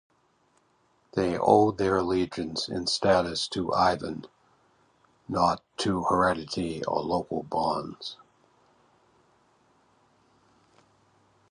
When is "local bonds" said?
7.03-8.17